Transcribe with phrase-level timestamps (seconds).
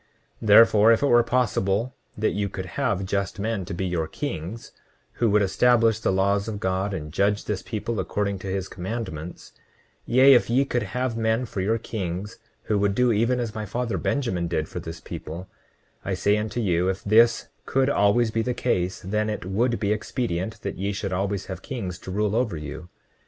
[0.41, 4.07] 29:13 Therefore, if it were possible that you could have just men to be your
[4.07, 4.71] kings,
[5.21, 9.51] who would establish the laws of God, and judge this people according to his commandments,
[10.07, 13.63] yea, if ye could have men for your kings who would do even as my
[13.67, 18.55] father Benjamin did for this people—I say unto you, if this could always be the
[18.55, 22.57] case then it would be expedient that ye should always have kings to rule over
[22.57, 22.89] you.